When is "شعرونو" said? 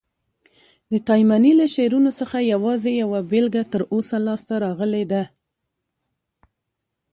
1.73-2.11